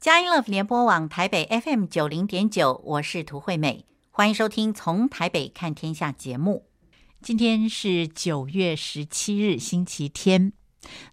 [0.00, 6.64] 佳音 Love 联播网台北 FM 九零点九，我是涂惠美，欢迎收听《从台北看天下》节目。
[7.20, 10.54] 今天是九月十七日，星期天。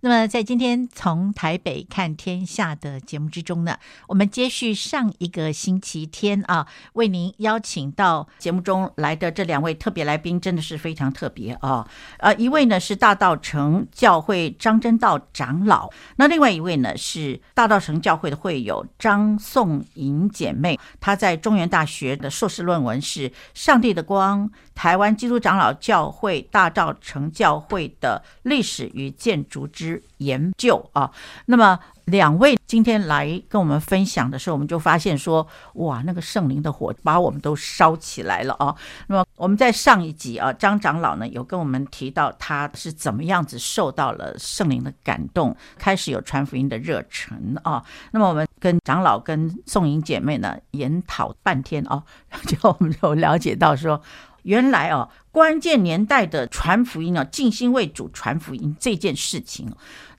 [0.02, 3.78] 那么，在今天从台北看天下的节目之中呢，
[4.08, 11.86] 我们接续上一个星期天啊，为您邀请到节目中来的这两位特别来宾，真的是非常特别啊。
[12.20, 29.56] 呃，一位呢是大道城教会张真道长老，那另外一位呢是大道城教会的会友张颂银姐妹，她在中原大学的硕士论文是《上帝的光：台湾基督长老教会大道城教会的历史与建筑》。
[29.58, 31.10] 熟知研究啊，
[31.48, 38.76] 那么两位今天来跟我们分享的时候，我们就发现说，哇，那个圣灵的火把我们都烧起来了啊。
[39.08, 47.84] 那么我们在上一集啊，张长老呢有跟我们提到他是怎么样子受到了圣灵的感动，开始有传福音的热忱啊。
[48.12, 52.04] 那么我们跟长老跟颂银姐妹呢研讨半天啊，
[52.46, 54.00] 就我们就了解到说。
[54.48, 59.70] 原来哦，关键年代的传福音啊，尽心为主传福音这件事情，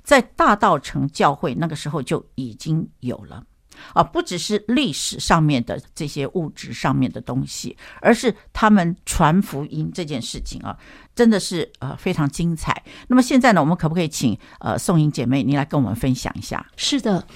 [0.02, 3.42] 在大道城教会那个时候就已经有了
[3.94, 10.76] 啊，不只是历史上面的这些物质上面的东西，而是他们传福音这件事情啊，
[11.14, 12.84] 真的是呃非常精彩。
[13.06, 16.66] 那么现在呢，我们可不可以请呃颂银姐妹您来跟我们分享一下？
[16.76, 17.26] 是的，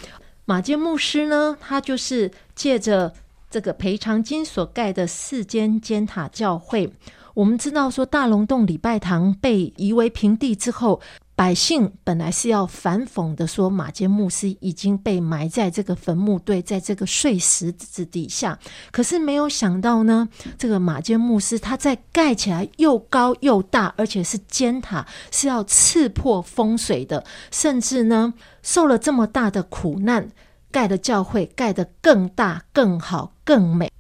[0.45, 3.15] 马坚牧师呢，他就是借着。
[3.53, 6.91] 这个赔偿金所盖的四间尖塔教会，
[7.35, 11.03] 我们知道说大龙洞礼拜堂被夷为平地之后，
[11.37, 18.59] 百姓本来是要反讽的，说马坚牧师已经被埋在这个坟墓堆，在这个碎石子底下。
[18.91, 30.31] 可是没有想到呢，这个马坚牧师他在盖起来又高又大，而且是尖塔，是要刺破风水的，甚至呢受了这么大的苦难。
[30.73, 33.93] 盖的教会盖得更大、更好、更美，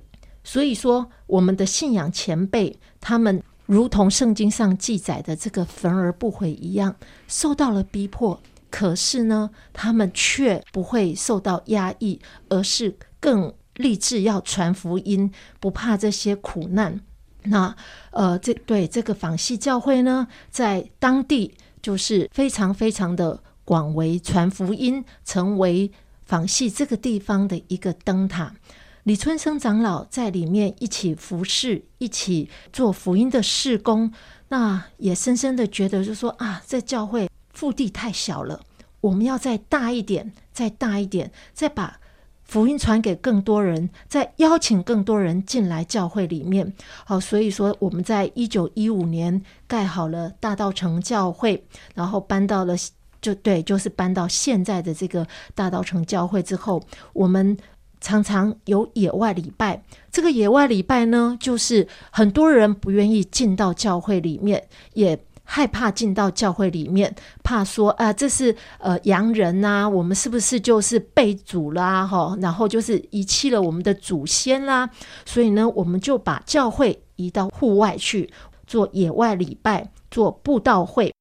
[0.42, 6.96] 所以说我们的信仰前辈，他们如同圣经上记载的这个焚而不毁一样，
[7.28, 8.40] 受到了逼迫，
[8.70, 12.18] 可是呢，他们却不会受到压抑，
[12.48, 15.30] 而是更立志要传福音，
[15.60, 16.98] 不怕这些苦难。
[17.44, 17.76] 那
[18.12, 25.92] 呃，这对这个访系教会呢，在当地就是非常非常的广为传福音，成为。
[26.32, 28.54] 访系这个地方的一个灯塔，
[29.02, 34.10] 李春生长老在里面一起服侍，一起做福音的事工。
[34.48, 38.62] 那也深深的觉得，就说啊，这教会腹地太小了，
[39.02, 42.00] 我们要再大一点，再大一点，再把
[42.44, 46.72] 福音传给更多人，再邀请更多人进来教会里面。
[47.04, 51.62] 好，所以说我们在一九一五年盖好了大道城教会，
[51.94, 52.74] 然后搬到了。
[53.22, 56.82] 就对，就是搬到现在的这个大道城教会之后，
[57.14, 57.56] 我们
[58.00, 59.80] 常常有野外礼拜。
[60.10, 64.62] 这个野外礼拜呢，就是很多人不愿意进到教会里面，
[64.94, 72.04] 也害怕进到教会里面，怕说啊，这是呃洋人呐、我们是不是就是被祖啦？
[72.06, 74.90] 哈，然后就是遗弃了我们的祖先啦。
[75.24, 78.28] 所以呢，我们就把教会移到户外去
[78.66, 81.14] 做野外礼拜，做布道会。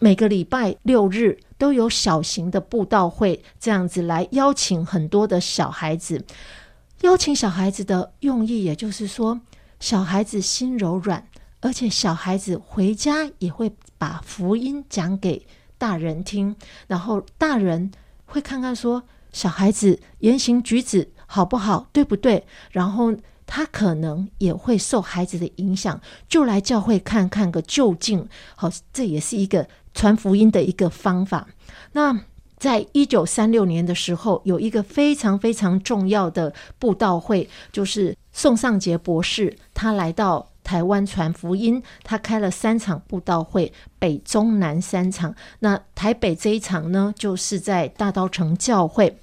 [0.00, 6.24] 每个礼拜六日都有小型的布道会，这样子来邀请很多的小孩子。
[7.02, 9.40] 邀请小孩子的用意，也就是说，
[9.78, 11.26] 小孩子心柔软，
[11.60, 17.90] 而且小孩子回家也会把福音讲给大人听，然后大人
[18.24, 19.02] 会看看说
[19.32, 22.44] 小孩子言行举止好不好，对不对？
[22.70, 23.14] 然后
[23.46, 28.28] 他可能也会受孩子的影响，就来教会看看个究竟。
[28.56, 29.68] 好，这也是一个。
[29.98, 31.48] 传福音的一个方法。
[31.90, 32.16] 那
[32.56, 45.34] 在一九三六年的时候，有一个非常非常重要的布道会，就是宋尚杰博士，他来到台湾传福音，他开了三场布道会，北中南三场。
[45.58, 49.18] 那台北这一场呢，就是在大道城教会，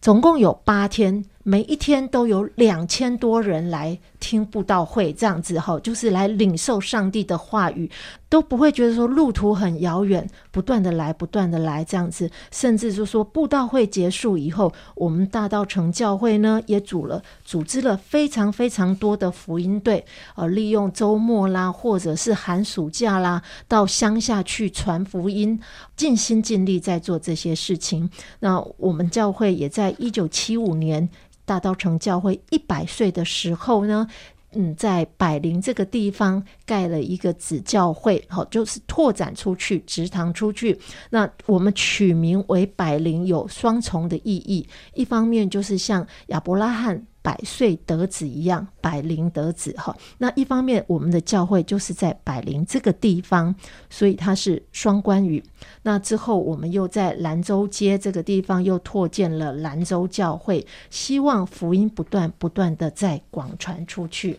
[0.00, 1.26] 总共有八天。
[1.46, 7.90] 每一天都有两千多人来听布道会，这样子哈，就是来领受上帝的话语，
[8.30, 20.02] 都不会觉得说路途很遥远，不断的来，不断的来这样子，甚至就说布道会结束以后，我们大道城教会呢也组了组织了非常非常多的福音队，
[20.36, 25.60] 呃，利用周末啦，或者是寒暑假啦，到乡下去传福音，
[25.94, 28.08] 尽心尽力在做这些事情。
[28.40, 31.10] 那我们教会也在一九七五年。
[31.44, 34.06] 大道城教会一百岁的时候呢，
[34.52, 40.78] 嗯，在百灵这个地方盖了一个子教会，好，就是拓展出去，直堂出去。
[41.10, 44.66] 那我们取名为百灵，有双重的意义。
[44.94, 49.96] 一方面就是像亚伯拉罕百岁得子一样，百灵得子哈。
[50.18, 53.54] 那一方面，我们的教会就是在百灵这个地方，
[53.88, 55.42] 所以它是双关语。
[55.82, 64.38] 那之后，我们又在兰州街这个地方又拓建了兰州教会，希望福音不断不断的在广传出去。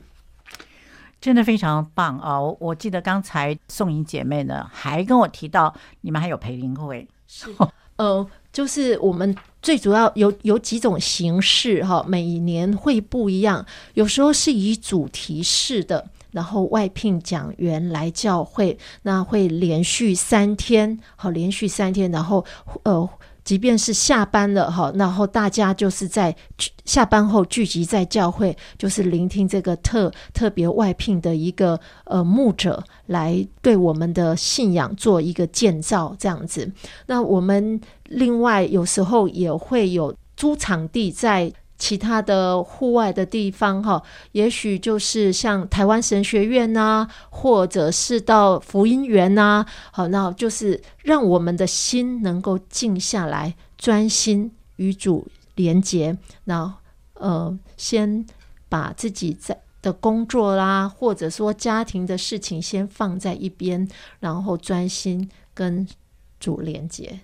[1.19, 2.39] 真的非常棒啊！
[2.39, 7.49] 我我记得刚才宋颖姐妹呢还跟我提到，你们还有培灵会，是
[7.95, 13.65] 呃，就是我们最主要有有几种形式哈，每年会不一样，
[13.95, 22.45] 有时候是以主题式的，然后外聘讲员来教会，那会连续三天，好，连续三天，然后
[22.83, 23.09] 呃。
[23.45, 26.35] 即便是下班了哈，然后大家就是在
[26.83, 36.69] 下班后聚集在教会，就是聆听这个特特别外聘的一个呃牧者来对我们的信仰做一个建造这样子。
[37.05, 41.53] 那我们另外有时候也会有租场地在。
[41.77, 44.01] 其他的户外的地方，哈，
[44.31, 56.17] 也许就是像台湾神学院呐、或者是到福音园呐、好，那就是让我们的心能够静下来，专心与主连接。
[56.45, 56.73] 那
[57.15, 58.25] 呃，先
[58.69, 63.87] 把自己在的工作啦，或者说家庭的事情先放在一边，
[64.19, 65.87] 然后专心跟
[66.39, 67.19] 主连接。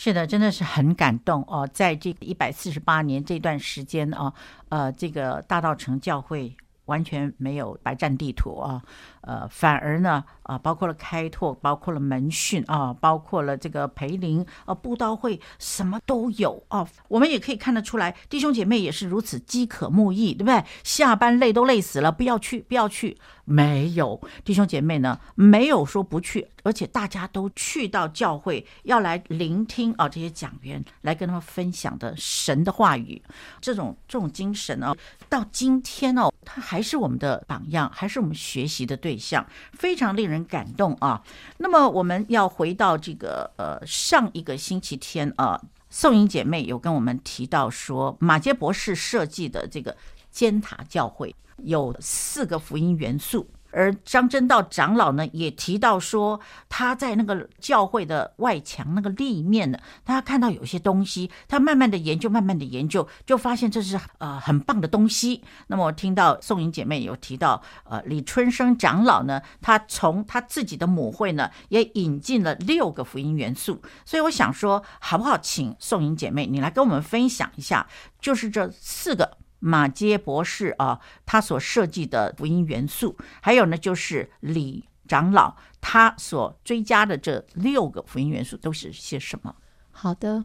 [0.00, 4.32] 是的，真的是很感动哦，在这一百四十八年这段时间啊，
[4.68, 8.80] 呃，这个大道成教会完全没有白占地图啊。
[9.28, 16.88] 呃反而呢，啊，包括了开拓，包括了门训啊，包括了这个培灵啊，布道会，什么都有啊。
[17.08, 20.64] 我们也可以看得出来，弟兄姐妹也是如此饥渴慕义，对不对？
[20.82, 23.18] 下班累都累死了，不要去，不要去。
[23.50, 33.22] 没有弟兄姐妹呢，没有说不去，而且大家都去到教会，要来聆听啊，这些讲员来跟他们分享的神的话语，
[33.58, 34.94] 这种这种精神哦，
[35.30, 39.28] 到今天哦，他还是我们的榜样，还是我们学习的对象。
[39.28, 41.22] 像非常令人感动啊！
[41.58, 45.60] 那么我们要回到这个呃上一个星期天啊，
[45.90, 49.94] 宋英姐妹有跟我们提到说，马杰博士设计的这个
[50.30, 53.46] 尖塔教会有四个福音元素。
[53.70, 65.42] 而张真道长老呢，也提到说，他在那个教会的外墙那个立面呢，他看到有些东西，他慢慢的研究，慢慢的研究，就发现这是呃很棒的东西。
[65.66, 73.82] 那么我听到宋颖姐妹有提到，呃，李春生长老呢，他从他自己的母会呢，也引进了六个福音元素。
[74.04, 77.86] 所以我想说，好不好，请宋颖姐妹你来跟我们分享一下，
[78.20, 79.38] 就是这四个。
[79.58, 89.54] 马偕博士啊，他所设计的福音元素，还有呢，就是李长老他所追加的这六个福音元素都是些什么？
[89.90, 90.44] 好的，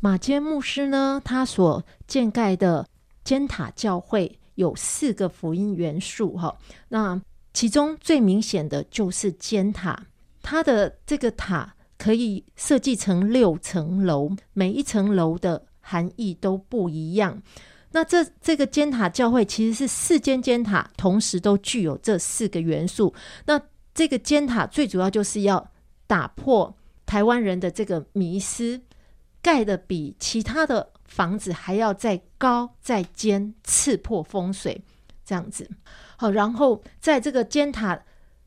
[0.00, 2.86] 马偕牧师呢，他所建盖的
[3.22, 6.56] 尖塔教会有四个福音元素哈。
[6.88, 7.20] 那
[7.52, 10.06] 其中最明显的就是尖塔，
[10.42, 17.42] 它的这个塔可以设计成六层楼，每一层楼的含义都不一样。
[17.94, 23.14] 那这这个尖塔教会其实是四间尖塔，同时都具有这四个元素。
[23.46, 23.60] 那
[23.94, 25.70] 这个尖塔最主要就是要
[26.08, 26.76] 打破
[27.06, 28.80] 台湾人的这个迷思，
[29.40, 34.82] 盖得比其他的房子还要再高再尖，刺破风水
[35.24, 35.70] 这样子。
[36.16, 38.02] 好，然后在这个尖塔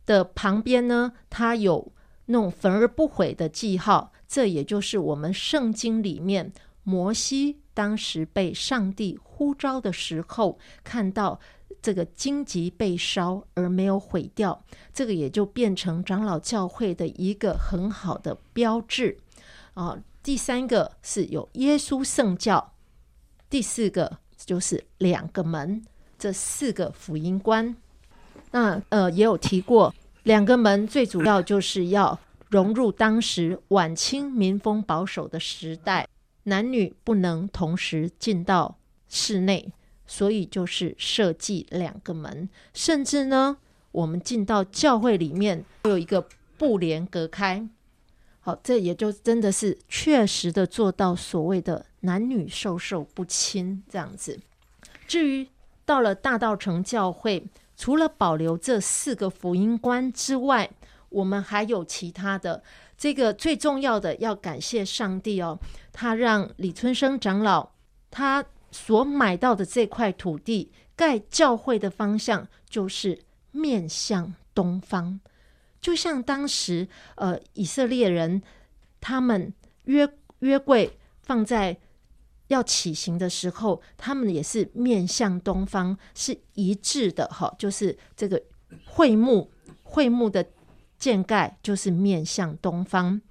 [0.06, 1.94] 的旁边呢，它有
[2.26, 6.52] 那种焚而不毁的记号，这也就是我们圣经里面
[6.88, 7.58] 摩西。
[7.74, 11.40] 当时被上帝呼召的时候，看到
[11.80, 19.16] 这个荆棘被烧而没有毁掉，这个也就变成长老教会的一个很好的标志
[19.76, 20.00] 啊。
[20.24, 22.74] 第三个是有耶稣圣教，
[23.48, 25.84] 第四个就是两个门，
[26.18, 27.76] 这四个福音观。
[28.50, 36.08] 那呃也有提过，两个门最主要就是要融入当时晚清民风保守的时代。
[36.48, 38.78] 男女不能同时进到
[39.10, 39.74] 室内，
[40.06, 42.48] 所以就是设计两个门。
[42.74, 43.58] 甚至呢，
[43.92, 46.26] 我们进到教会里面，会有一个
[46.58, 47.68] 布帘隔开。
[48.40, 54.40] 好，这也就真的是确实的做到所谓的男女授受不亲这样子。
[55.06, 55.50] 至于
[55.84, 60.70] 到了大道城教会，除了保留这四个福音观之外，
[61.10, 62.64] 我们还有其他的。
[62.98, 65.60] 这个最重要的要感谢上帝哦，
[65.94, 67.70] 他让李春生长老
[68.10, 73.20] 他所买到的这块土地盖教会的方向就是
[73.52, 75.20] 面向东方，
[75.80, 78.42] 就像当时呃以色列人
[79.00, 80.08] 他们约
[80.40, 81.78] 约柜放在
[82.48, 88.42] 要起行的时候，他们也是面向东方，是一致的哈，就是这个
[88.86, 89.52] 会幕
[89.84, 90.44] 会幕的
[90.98, 93.22] 建盖就是面向东方。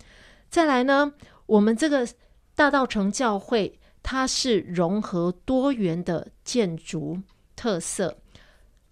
[0.49, 1.13] 再来呢，
[1.47, 2.09] 我们这个
[2.55, 7.21] 大道城教会，它是融合多元的建筑
[7.55, 8.17] 特色，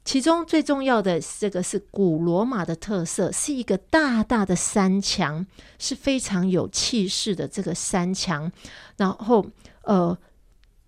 [0.04, 5.46] 其中最重要的这个是古罗马的特色，是一个大大的山墙，
[5.78, 8.50] 是非常有气势的这个山墙。
[8.96, 9.46] 然后，
[9.82, 10.16] 呃，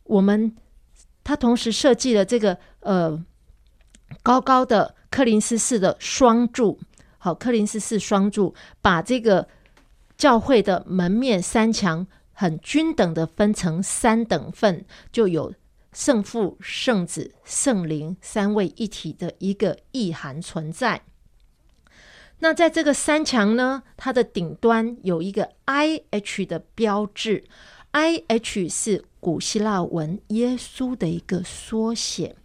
[0.04, 0.54] 我们
[1.24, 3.24] 它同时设计了这个呃
[4.22, 6.78] 高高的柯林斯式的双柱，
[7.26, 9.49] 好，柯林斯式双柱把这个
[10.16, 15.52] 教会的门面三墙很均等的分成三等份，就有。
[15.92, 21.02] 圣父、圣子、圣灵三位一体的一个意涵存在。
[22.38, 27.42] 那在这个三墙呢，它的顶端有一个 I H 的标志
[27.90, 32.37] ，I H 是古希腊文耶稣的一个缩写。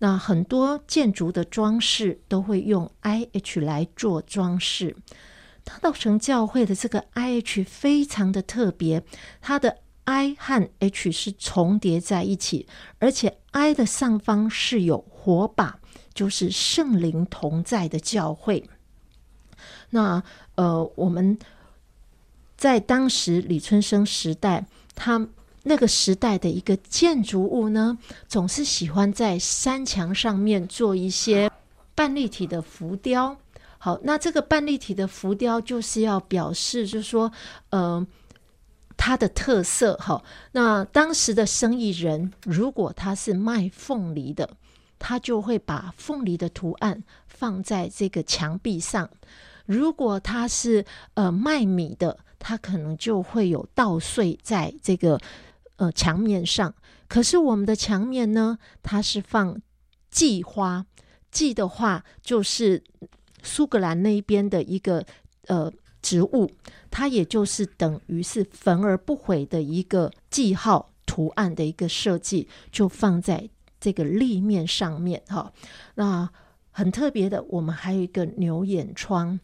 [0.00, 4.96] 那很多建筑的装饰都会用 I H 来做装饰。
[5.62, 9.02] 大稻埕教会的这个 I H 非常的特别，
[9.40, 9.78] 它的。
[10.04, 12.66] I 和 H 是重叠在一起，
[12.98, 15.78] 而且 I 的上方是有火把，
[16.12, 18.68] 就是圣灵同在的教会。
[19.90, 20.20] 那
[20.56, 21.38] 呃，我们
[22.56, 24.66] 在当时李春生时代，
[24.96, 25.28] 他
[25.62, 27.98] 那个时代的一个建筑物呢，
[28.28, 31.50] 总是喜欢在山墙上面做一些
[31.94, 33.36] 半立体的浮雕。
[33.78, 37.32] 好，那这个半立体的浮雕就是要表示，就是说，
[37.70, 38.06] 呃。
[39.02, 44.50] 它的特色好，那当时的生意人如果他是卖凤梨的，
[44.98, 49.06] 他就会把凤梨的图案放在这个墙壁上；
[49.64, 55.18] 如果他是呃卖米的，他可能就会有稻穗在这个
[55.80, 56.72] 呃墙面上。
[57.08, 59.60] 可是我们的墙面呢，它是放
[60.12, 60.86] 蓟花，
[61.32, 62.84] 蓟的话就是
[63.42, 65.04] 苏格兰那边的一个
[65.48, 65.72] 呃。
[66.02, 66.50] 植物，
[66.90, 73.46] 它也就是等于是焚而不毁的一个记号图案的一个设计，就放在
[73.78, 75.52] 这个立面上面哈。
[75.96, 76.26] 那
[76.70, 79.38] 很特别的，我们还有一个牛眼窗，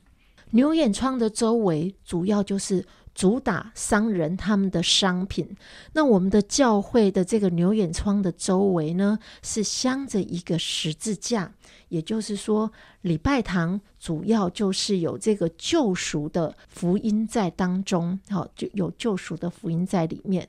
[0.52, 2.86] 牛眼窗的周围主要就是。
[3.16, 5.56] 主打商人他们的商品。
[5.94, 11.50] 那我们的教会的这个牛眼窗的周围呢，是镶着一个十字架，
[11.88, 12.70] 也就是说，
[13.00, 20.46] 礼拜堂主要就是有这个救赎的福音在当中，好，就有救赎的福音在里面。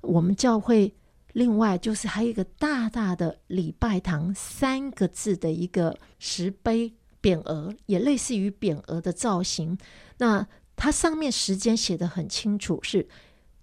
[0.00, 0.92] 我们教会
[1.34, 9.78] 另外就是还有一个大大的礼拜堂三个字的一个石碑匾额，也类似于匾额的造型。
[10.16, 10.44] 那
[10.80, 13.08] 它上面时间写得很清楚，是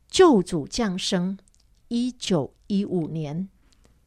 [0.10, 1.39] 救主降生
[1.88, 3.48] 一九一五年，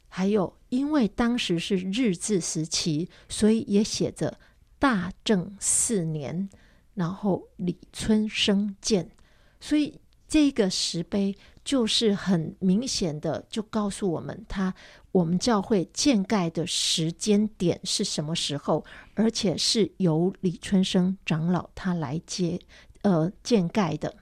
[0.09, 4.39] 还有因为当时是日治时期，所以也写着
[4.79, 6.51] 大正四年，
[6.95, 9.11] 然后李春生建，
[9.59, 9.99] 所以
[10.29, 11.35] 这个石碑
[11.65, 14.75] 就是很明显的就告诉我们，他
[15.13, 18.85] 我们教会建盖的时间点是什么时候，
[19.15, 22.61] 而且是由李春生长老他来接。
[23.03, 24.13] 呃，建盖的，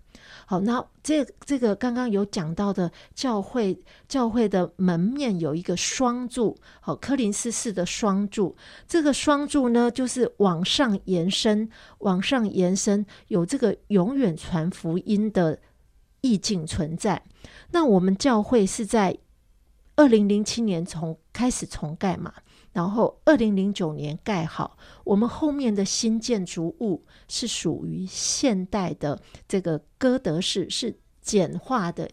[0.45, 8.55] 好，那这这个刚刚有讲到的教会，教会的门面有一个双柱，好，柯林斯式的双柱，
[8.87, 11.69] 这个双柱呢，就是往上延伸，
[11.99, 15.59] 往上延伸，有这个永远传福音的
[16.21, 17.23] 意境存在。
[17.71, 19.17] 那我们教会是在
[19.97, 22.35] 二零零七年从开始重盖嘛。
[22.77, 29.19] 然后，二零零九年盖好，我们后面的新建筑物是属于现代的
[29.49, 32.11] 这个哥德式，是简化的、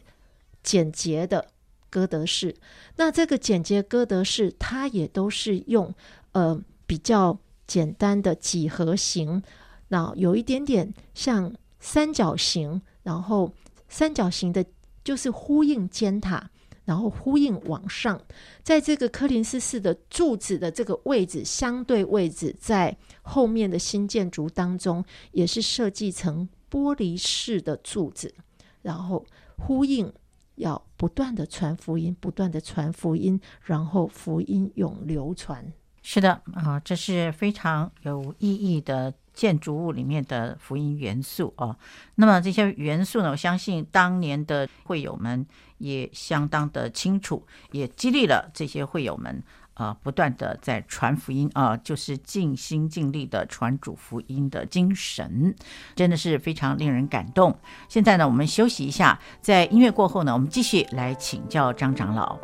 [0.64, 1.50] 简洁的
[1.90, 2.56] 哥德式。
[2.96, 5.94] 那这个简洁哥德式，它也都是用
[6.32, 9.44] 呃比较简单的几何形，
[9.90, 13.52] 那有一点点像三角形，然后
[13.90, 14.66] 三角形的
[15.04, 16.50] 就是呼应尖塔。
[16.86, 18.22] 然后呼应往上，
[18.62, 28.34] 在这个柯林斯式的柱子的这个位置，相对位置在后面的新建筑当中，也是设计成玻璃式的柱子，
[28.82, 29.26] 然后
[29.58, 30.12] 呼应
[30.56, 35.72] 要不断的传福音，不断的传福音，然后福音永流传。
[36.02, 39.14] 是的啊，这是非常有意义的。
[39.34, 41.76] 建筑物里面的福音元素哦，
[42.16, 45.46] 那么这些元素呢，我相信当年的会友们
[45.80, 55.56] 也相当的清楚，也激励了这些会友们啊，不断的在传福音啊，就是尽心尽力的传主福音的精神，
[55.96, 57.58] 真的是非常令人感动。
[57.90, 62.38] 现在呢，我们休息一下，在音乐过后呢，我们继续来请教张长老。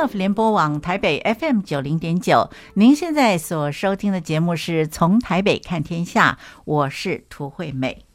[0.00, 8.06] Love 联播网台北 FM 九零点九，您现在所收听的节目是从台北看天下，我是涂惠美。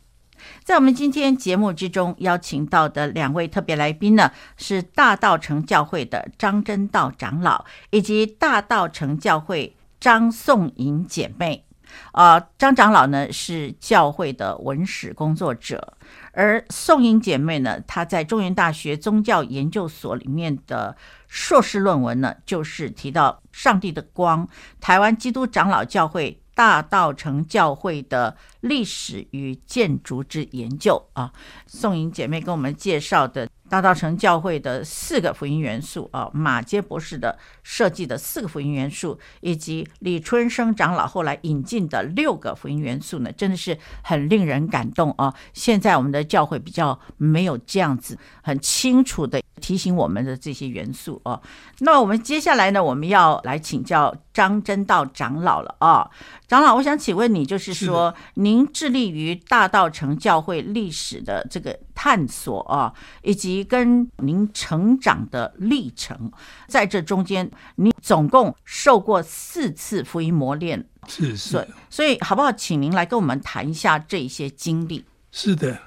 [0.63, 11.64] 在我们今天节目之中邀请到的两位特别来宾呢，是大道成教会的张真道长老，以及大道成教会张颂颖姐妹。
[12.11, 15.97] 啊，张长老呢是教会的文史工作者，
[16.31, 20.95] 而颂银姐妹呢，她在中原大学宗教研究所里面的
[21.27, 24.47] 硕士论文呢，就是提到上帝的光，
[24.79, 31.31] 台湾基督长老教会大道成教会的历史与建筑之研究啊。
[31.67, 33.49] 颂银姐妹跟我们介绍的。
[33.75, 45.35] 大道成教会的四个福音元素啊，马杰博士的设计的四个福音元素，以及李春生长老后来引进的六个福音元素呢，真的是很令人感动啊！
[45.51, 51.41] 现在我们的教会比较没有这样子很清楚的提醒我们的这些元素哦。
[51.79, 56.09] 那我们接下来呢，我们要来请教张真道长老了啊，
[56.47, 62.93] 长老，我想请问你，就是说您致力于大道成教会历史的这个探索啊，
[63.23, 66.31] 以及跟您成长的历程，
[66.67, 75.05] 在这中间，你总共受过四次福音磨练，是是，所以好不好，请您来跟我们谈一下这些经历？
[75.31, 75.79] 是的，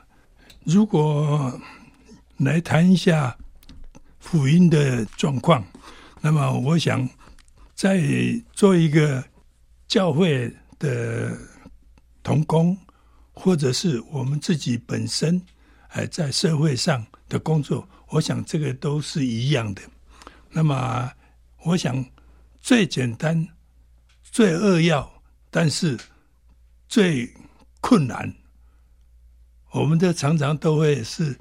[0.64, 1.60] 如果
[2.38, 3.36] 来谈一下
[4.30, 5.64] 福音的状况，
[6.20, 7.08] 那么我想，
[7.74, 7.98] 在
[8.52, 9.24] 做一个
[9.86, 11.34] 教会的
[12.22, 12.76] 同工，
[13.32, 15.40] 或者是我们自己本身，
[15.88, 17.06] 哎，在社会上。
[17.28, 19.82] 的工作，我想这个都是一样的。
[20.50, 21.12] 那么，
[21.62, 22.02] 我想
[22.58, 23.46] 最简单、
[24.22, 25.98] 最扼要，但是
[26.88, 27.34] 最
[27.82, 28.34] 困难，
[29.72, 31.38] 我们的常常都会是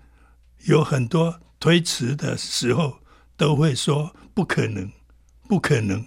[0.65, 2.99] 有很多推迟的时候，
[3.35, 4.89] 都会说不可能，
[5.49, 6.05] 不可能。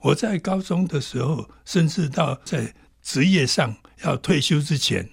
[0.00, 5.10] 我在高中的时候，甚至到在职业上要退休之前，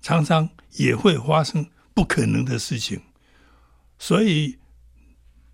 [0.00, 1.70] 常常也会发生。
[1.94, 3.00] 不可能的事情，
[3.98, 4.58] 所以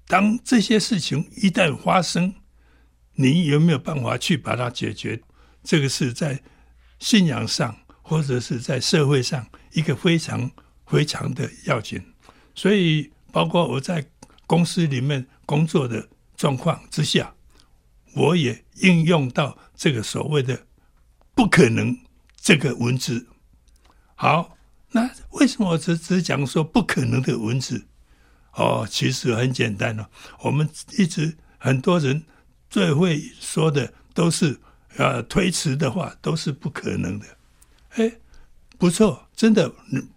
[0.07, 2.35] 当这些事情一旦发生，
[3.17, 5.23] 你有没有办法去把它解决？
[5.63, 6.43] 这个是在
[6.99, 10.51] 信仰上或者是在社会上一个非常
[10.87, 12.12] 非常的要紧。
[12.55, 14.05] 所以，包括我在
[14.47, 17.35] 公司里面工作的状况之下，
[18.15, 20.67] 我也应用到这个所谓的
[21.35, 21.97] “不可能”
[22.41, 23.27] 这个文字。
[24.15, 24.57] 好。
[24.95, 27.87] 那为什么我只只讲说不可能的文字？
[28.53, 30.05] 哦，其实很简单哦。
[30.41, 32.23] 我们一直很多人
[32.69, 34.61] 最会说的都是
[34.99, 37.27] 呃推辞的话，都是不可能的。
[37.95, 38.13] 哎，
[38.77, 39.67] 不错，真的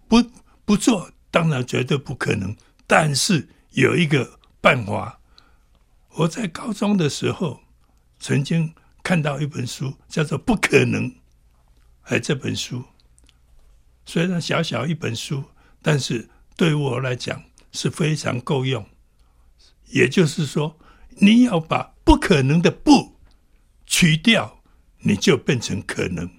[0.08, 0.22] 不
[0.66, 2.56] 不做，当然绝对不可能。
[2.86, 5.20] 但是有一个办法。
[6.14, 7.60] 我在高中的时候
[8.18, 8.72] 曾经
[9.02, 11.10] 看到一本书，叫做《不可能》。
[12.04, 12.82] 哎，这本书。
[14.06, 15.44] 虽然小小一本书，
[15.82, 18.88] 但是对我来讲是非常够用。
[19.88, 20.78] 也就是说，
[21.18, 23.18] 你要把不可能的“不”
[23.84, 24.62] 去掉，
[25.00, 26.30] 你就变成可能，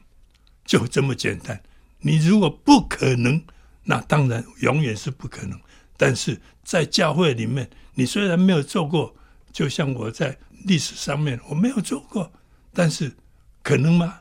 [0.65, 1.61] 就这么简单。
[1.99, 3.45] 你如果不可能，
[3.89, 5.57] 那当然永远是不可能。
[5.95, 9.15] 但是在教会里面，你虽然没有做过，
[9.53, 12.31] 就像我在历史上面我没有做过，
[12.73, 13.15] 但是
[13.63, 14.19] 可能吗？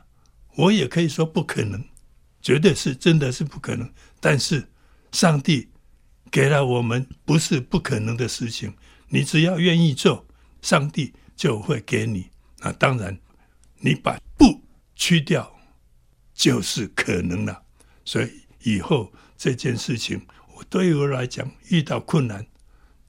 [0.55, 1.83] 我也可以说不可能。
[2.41, 3.87] 绝对是，真的是不可能。
[4.21, 4.65] 但是，
[5.11, 5.67] 上帝
[6.31, 8.73] 给了我们不是不可能的事情。
[9.09, 10.25] 你只要愿意做，
[10.61, 12.29] 上帝就会给你。
[12.59, 13.15] 那当然，
[13.79, 14.63] 你把不
[14.95, 15.51] 去掉，
[16.33, 17.61] 就是可能了。
[18.05, 18.31] 所以
[18.63, 20.19] 以后这件事情，
[20.55, 22.45] 我对我来讲，遇到困难，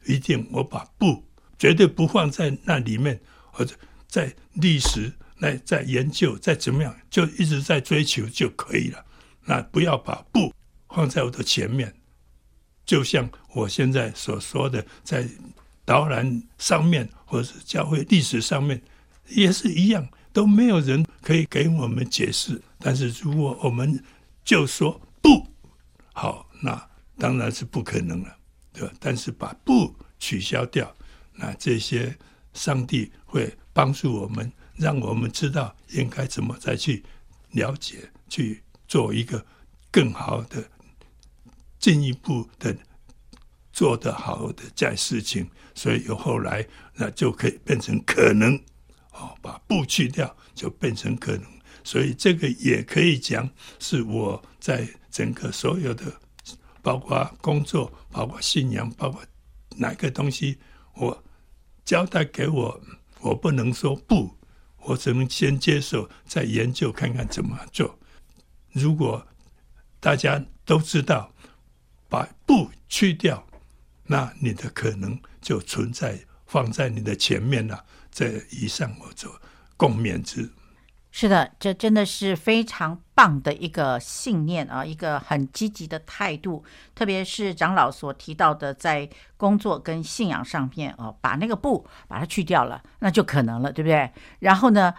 [0.06, 1.24] 一定我把不
[1.58, 3.18] 绝对不放在那里面，
[3.50, 3.74] 或者
[4.06, 9.04] 在历史来在研究，再怎么样，就一直在追求就可以了。
[9.44, 10.52] 那不要把不
[10.88, 11.94] 放在我的前面，
[12.84, 15.26] 就像我现在所说的，在
[15.84, 18.80] 导览上面，或者教会历史上面，
[19.28, 22.60] 也是一样，都没有人可以给我们解释。
[22.78, 24.02] 但是如果我们
[24.44, 25.00] 就说
[26.18, 28.36] 好，那当然是不可能了，
[28.72, 28.92] 对吧？
[28.98, 30.92] 但是把不取消掉，
[31.34, 32.18] 那这些
[32.54, 37.04] 上帝会帮助我们，让我们知道应该怎么再去
[37.52, 39.46] 了解，去做一个
[39.92, 40.68] 更好的、
[41.78, 42.76] 进一步的。
[43.70, 48.56] 做得好的在事情，所以有后来那就可以变成可能，
[49.12, 51.44] 哦，把不去掉就变成可能，
[51.88, 53.48] 所以这个也可以讲
[53.78, 56.04] 是我在整个所有的，
[56.82, 59.24] 包括工作、包括信仰、包括
[59.78, 60.58] 哪个东西，
[60.96, 61.24] 我
[61.86, 62.78] 交代给我，
[63.20, 64.36] 我不能说不，
[64.82, 67.98] 我只能先接受，再研究看看怎么做。
[68.72, 69.26] 如果
[69.98, 71.32] 大家都知道
[72.06, 73.42] 把不去掉。
[74.10, 79.34] 那你的可能就存在放在你的前面了，这以上我就
[79.78, 80.50] 共勉之。
[81.10, 86.62] 是的，这真的是非常棒的一个信念啊，一个很积极的态度。
[86.94, 94.12] 特别是长老所提到的，在工作跟信仰上面哦，把那个不把它去掉了，那就可能了，对不对？
[94.40, 94.94] 然后呢？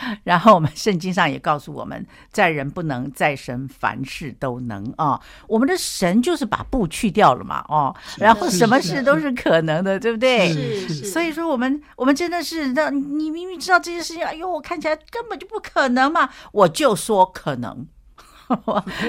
[0.24, 5.20] 然后我们圣经上也告诉我们，在人不能，在神凡事都能啊。
[5.46, 10.52] 我们的神就是把不去掉了嘛，哦，然后什么事都是可能的， 对不对？
[10.52, 11.04] 是是。
[11.06, 17.86] 所以说我们我们真的是，那你明明知道这件事情，哎呦，我看起来根本就不可能嘛，我就说可能。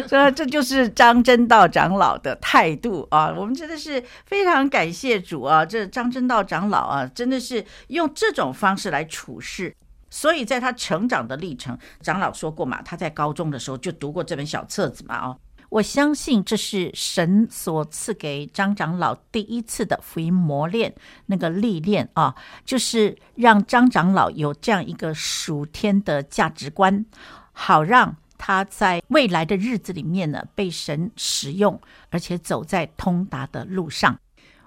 [0.05, 3.33] 这 这就是张真道长老的态度啊！
[3.37, 5.65] 我们真的是非常感谢主啊！
[5.65, 9.73] 这张真道长老啊，真的是用这种方式来处事。
[10.09, 15.27] 所以，在他成长的历程，长老说过嘛，他在高中的时候就读过这本小册子嘛。
[15.27, 20.95] 哦，我相信这是神所赐给张长老第一次的福音磨练，
[21.27, 27.05] 那个历练啊，就是让张长老有这样一个属天的价值观，
[27.51, 34.17] 好让他在未来的日子里面呢，被神使用，而且走在通达的路上。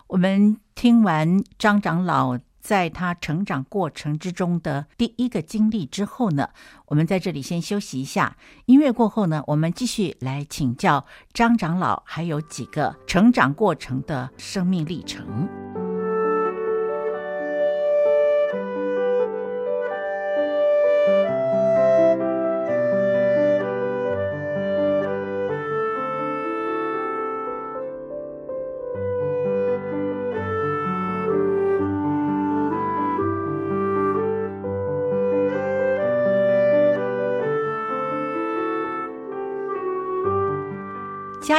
[0.07, 2.39] 我们听完张长老。
[2.63, 6.49] 在他成长过程之中的第一个经历之后呢，
[6.87, 8.37] 我们在这里先休息一下。
[8.67, 15.72] 音乐过后呢，我们继续来请教张长老，还有几个成长过程的生命历程。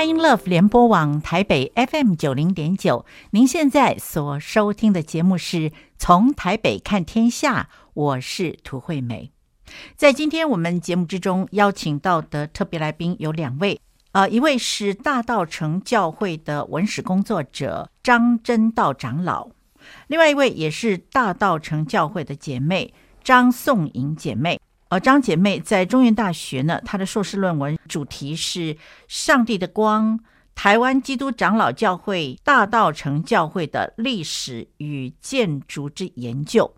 [0.04, 9.32] 欢迎 Love 联播网台北 FM 九零点九，您现在所收听的节目是从台北看天下，我是涂惠美。
[9.96, 13.80] 在今天我们节目之中邀请到的特别来宾有两位，
[14.12, 19.52] 呃，一位是大道城教会的文史工作者张真道长老，
[20.08, 24.60] 另外一位也是大道城教会的姐妹张颂颖姐妹。
[24.94, 28.76] 呃，张姐妹在中原大学呢，她的硕士论文主题是
[29.08, 30.20] 《上帝的光：
[30.54, 36.72] 台湾基督长老教会大道城教会的历史与建筑之研究》。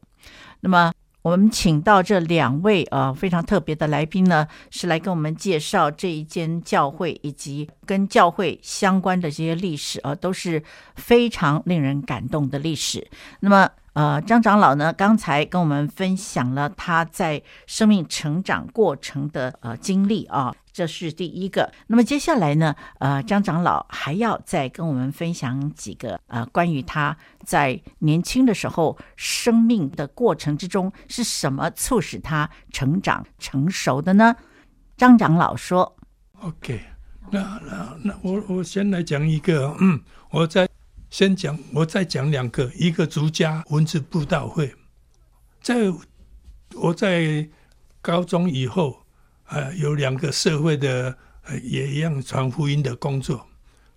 [0.62, 10.63] 那么，我们请到这两位呃非常特别的来宾呢，是来跟我们介绍这一间教会以及跟教会相关的这些历史啊，都是
[10.95, 13.06] 非常令人感动的历史。
[13.41, 13.69] 那么。
[13.96, 21.72] 呃，张长老呢，刚才跟我们分享了他在生命成长过程的呃经历啊，这是第一个。
[21.88, 34.36] 那么接下来呢，呃，张长老还要再跟我们分享几个呃关于他在年轻的时候生命的过程之中是什么促使他成长成熟的呢？
[34.98, 35.96] 张长老说
[36.42, 36.82] ：“OK，
[37.32, 40.68] 那那那我我先来讲一个，嗯，我在。”
[41.17, 42.69] 先讲，我再讲两个。
[42.75, 44.75] 一个竹家文字布道会，
[45.62, 45.89] 在
[46.73, 47.47] 我在
[48.01, 49.01] 高中以后，
[49.45, 53.47] 呃，有两个社会的呃也一样传福音的工作。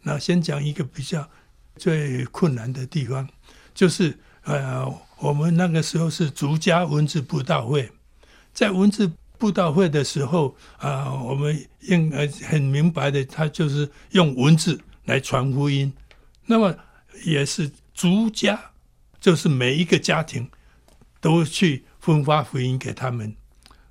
[0.02, 1.28] 那先讲一个比较
[1.74, 3.28] 最困难的地方，
[3.74, 4.86] 就是呃，
[5.18, 7.90] 我们那个时候是竹家文字布道会，
[8.52, 15.92] 在文字布道会的时候啊，我们应该很明白的，他就是用文字来传福音。
[16.46, 16.72] 那么
[17.24, 18.72] 也是逐家，
[19.20, 20.48] 就是每一个家庭
[21.20, 23.34] 都去分发福音给他们。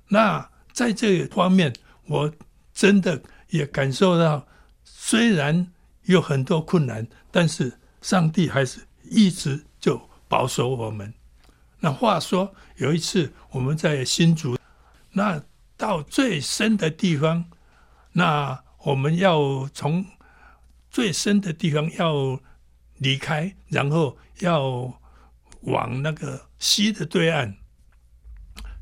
[0.08, 1.72] 那在这个方面，
[2.06, 2.32] 我
[2.72, 4.46] 真的也感受到，
[4.84, 5.70] 虽然
[6.04, 11.12] 有很多困难，但是上帝还是一直就保守我们。
[11.80, 14.56] 那话说有一次我们在新竹，
[15.12, 15.42] 那
[15.76, 17.44] 到最深的地方，
[18.12, 20.04] 那我们要从
[20.90, 22.40] 最深的地方要
[22.98, 25.00] 离开，然后要
[25.62, 27.54] 往那个西的对岸，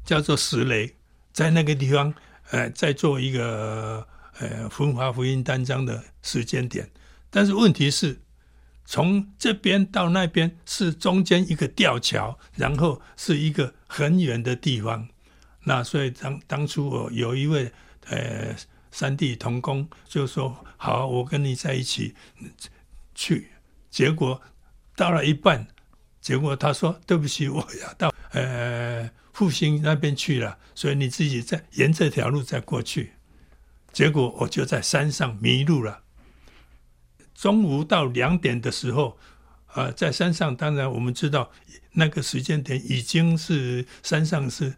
[0.04, 0.94] 叫做石雷，
[1.32, 2.14] 在那个地方，
[2.50, 4.06] 呃，再做一个
[4.38, 6.90] 呃分华福音单张的时间点。
[7.30, 8.20] 但是问题是，
[8.84, 15.08] 从这边到那边是中间一个吊桥，然后是一个很远的地方。
[15.64, 17.72] 那所以当当初我有一位
[18.08, 18.54] 呃
[18.90, 22.14] 三弟同工就说：“好，我跟你在一起
[23.14, 23.50] 去。”
[23.96, 24.38] 结果
[24.94, 25.66] 到了一半，
[26.20, 33.14] 结果他说：“对不起，我要到呃复兴那边去了，所以你自己再沿这条路再过去。”
[33.94, 36.02] 结果我就在山上迷路了。
[37.34, 39.16] 中午到两点的时候，
[39.72, 41.50] 呃，在山上，当然我们知道
[41.92, 44.74] 那个时间点已经是山上是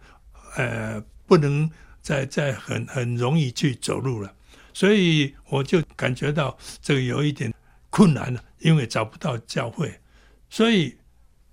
[0.54, 1.68] 呃不能
[2.00, 4.32] 再再很很容易去走路了，
[4.72, 7.52] 所以我就感觉到这个有一点
[7.90, 10.00] 困难了，因为找不到教会，
[10.48, 10.96] 所以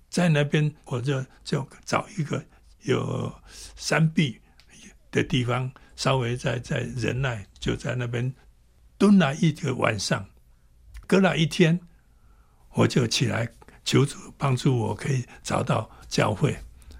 [0.08, 2.44] 在那边我就就找一个
[2.82, 3.32] 有
[3.76, 4.40] 山壁
[5.10, 8.34] 的地方，稍微在在忍耐，就在那边
[8.98, 10.26] 蹲了一个晚上。
[11.06, 11.78] 隔了一天，
[12.72, 13.48] 我就起来
[13.84, 16.56] 求主帮助我，可以找到教会。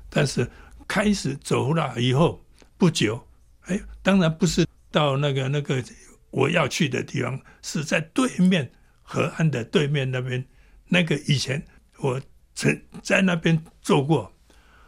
[0.09, 0.49] 但是
[0.87, 2.45] 开始走了以后
[2.79, 3.27] 不久，
[3.63, 5.83] 哎，当然不是到那个那个
[6.31, 8.71] 我要去的地方，是在对面
[9.07, 10.45] 河岸的对面那边。
[10.89, 11.67] 那个以前
[11.99, 12.21] 我
[12.55, 14.33] 曾在那边做过，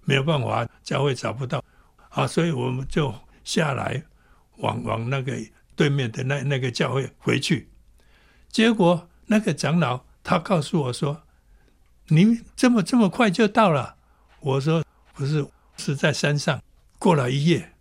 [0.04, 1.64] 没有办法，教会找不到
[2.10, 4.04] 啊，所以我们就下来
[4.58, 5.36] 往往那个
[5.74, 7.70] 对面的那那个教会回去。
[8.48, 11.24] 结果那个长老他告诉我说
[12.08, 13.96] ：“你这么这么快就到了？”
[14.40, 15.44] 我说：“不是，
[15.76, 16.62] 是在山上
[16.98, 17.74] 过了一夜。”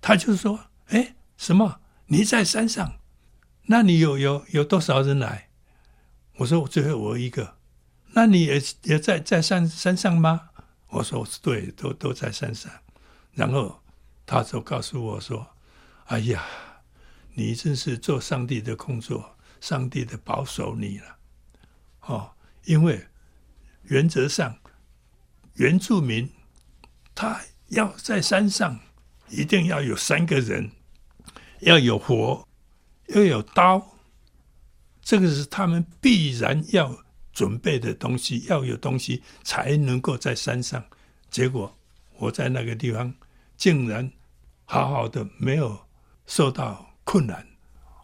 [0.00, 0.58] 他就说
[0.90, 1.80] ：“哎，什么？
[2.06, 3.00] 你在山上？
[3.66, 5.48] 那你有有有多少人来？”
[6.36, 7.56] 我说：“最后我一个。”
[8.14, 10.50] 那你也也在在山山上吗？
[10.88, 12.70] 我说：“对，都都在山上。”
[13.32, 13.82] 然后
[14.26, 15.46] 他就告诉我说
[16.06, 16.44] ：“哎呀，
[17.34, 21.18] 你真是做上帝的工作。”上帝的保守你了，
[22.06, 22.30] 哦，
[22.64, 23.06] 因为
[23.82, 24.56] 原则上
[25.56, 26.32] 原住民
[27.14, 27.38] 他
[27.68, 28.80] 要在山上，
[29.28, 30.70] 一定要有三个人，
[31.58, 32.48] 要有火，
[33.08, 33.98] 要有刀，
[35.02, 36.96] 这个是他们必然要
[37.32, 40.84] 准备的东西，要有东西才能够在山上。
[41.30, 41.76] 结果
[42.18, 43.12] 我在那个地方
[43.56, 44.10] 竟然
[44.64, 45.78] 好好的，没有
[46.26, 47.46] 受到困难，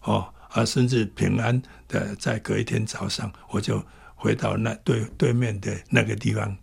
[0.03, 0.33] 哦。
[0.51, 6.57] 啊，甚至平安的，在隔一天早上，我就回到那对对面的那个地方。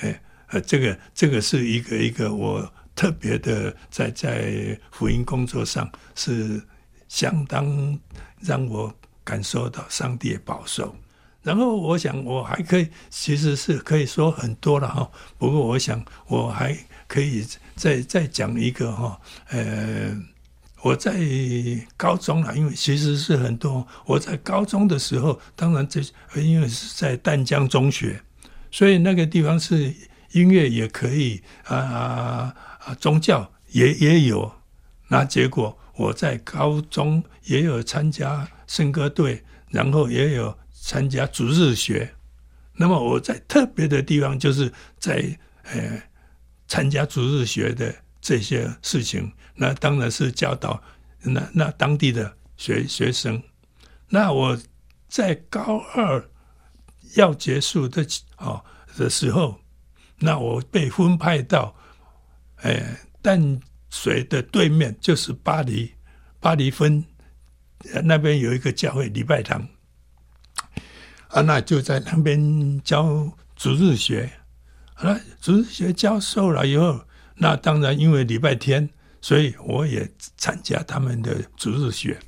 [0.00, 6.62] 哎，呃，这个这个是一个一个我特别的在在福音工作上是
[7.08, 7.98] 相当
[8.38, 8.94] 让我
[9.28, 10.94] 感受到上帝的保守。
[11.42, 15.10] 然后我想我还可以，其实是可以说很多了哈。
[15.38, 20.16] 不过我想我还可以再再讲一个哈，呃。
[20.80, 21.12] 我在
[21.96, 23.84] 高中了，因为其实是很多。
[24.06, 26.00] 我在高中的时候，当然这
[26.36, 28.22] 因为是在淡江中学，
[28.70, 29.92] 所以那个地方是
[30.30, 34.52] 音乐也可以啊啊，啊，宗教也也有。
[35.08, 42.14] 那结果我在高中也有参加圣歌队，然后也有参加主日学。
[42.74, 46.00] 那么我在特别的地方，就是在呃
[46.68, 49.32] 参加主日学的这些事情。
[49.56, 50.80] 那当然是教导
[51.22, 53.42] 那那当地的学学生。
[54.08, 54.56] 那我
[55.08, 56.30] 在高二
[57.16, 58.64] 要结束的哦
[58.96, 59.58] 的时候，
[60.18, 61.74] 那我被分派到
[62.62, 65.92] 诶淡水的对面，就是巴黎
[66.38, 67.04] 巴黎分
[68.04, 69.68] 那边有一个教会礼拜堂
[71.28, 74.30] 啊，那就在那边教主日学。
[74.94, 77.04] 啊，主日学教授了以后，
[77.36, 78.90] 那当然因为礼拜天。
[79.20, 82.20] 所以我也参加他们的主日学，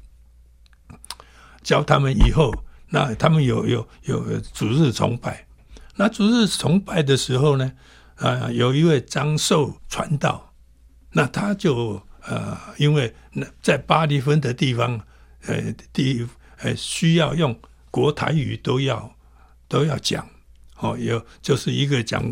[1.63, 2.53] 教他们以后，
[2.89, 5.47] 那他们有有有主日崇拜。
[5.95, 7.73] 那主日崇拜的时候呢，
[8.17, 10.53] 啊，有一位张寿传道，
[11.13, 15.01] 那他就呃，因为那在八里分的地方，
[15.47, 16.27] 呃，地
[16.59, 17.59] 呃需要用
[17.91, 19.17] 国台语都要
[19.69, 20.29] 都要讲，
[20.79, 22.23] 哦，有就是一个讲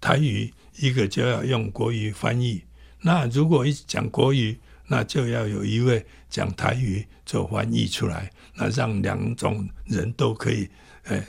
[0.00, 2.62] 台语，一个就要用国语翻译。
[3.00, 10.68] 那如果一讲国语，那就要有一位讲台语做翻译出来，那让两种人都可以，
[11.04, 11.22] 呃，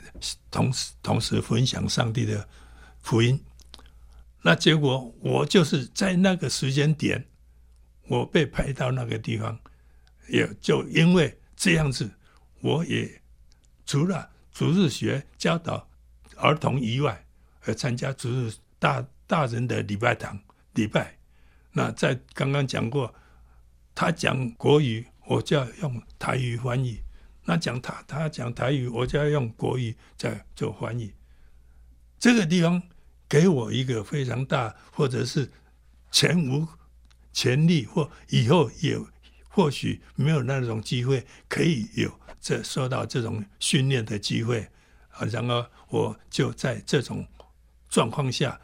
[0.50, 2.48] 同时同时分享上帝的
[3.02, 3.40] 福音。
[4.42, 7.26] 那结果我就是在那个时间点，
[8.08, 9.60] 我被派到那个地方，
[10.30, 12.10] 也就因为这样子，
[12.62, 13.22] 我也
[13.86, 15.88] 除了主日学教导
[16.36, 17.26] 儿童以外，
[17.66, 20.40] 而参加主日大大人的礼拜堂
[20.74, 21.18] 礼拜。
[21.72, 23.14] 那在刚刚讲过，
[23.94, 27.02] 他讲国语，我就要用台语翻译；
[27.46, 31.14] 那讲他他讲台语，我就要用国语在做翻译。
[32.20, 32.82] 这个地方。
[33.30, 35.52] 给我一个非常大，或者是
[36.10, 36.68] 前无
[37.32, 38.98] 前例，或以后也
[39.50, 42.10] 或许没有那种机会，可以有
[42.40, 44.66] 这受到这种训练的机会
[45.10, 45.26] 啊。
[45.26, 47.28] 然而我就在这种
[47.90, 48.58] 状况下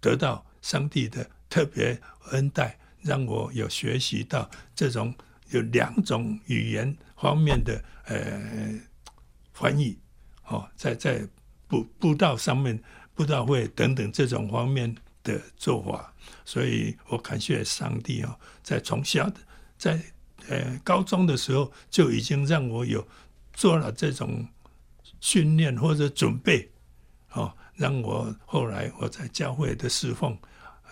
[0.00, 1.98] 得到上帝的特别
[2.32, 5.14] 恩待，让我有学习到这种
[5.48, 8.78] 有两种语言方面的呃
[9.54, 9.98] 翻译
[10.46, 11.26] 哦，在在
[11.66, 12.78] 布布道上面。
[13.14, 16.14] 布道会等等这种方面的做法，
[16.44, 19.28] 所以我感谢上帝哦，在从小
[19.78, 20.02] 在
[20.48, 23.06] 呃高中的时候就已经让我有
[23.52, 24.46] 做了这种
[25.20, 26.68] 训练或者准备
[27.32, 30.36] 哦，让我后来我在教会的侍奉，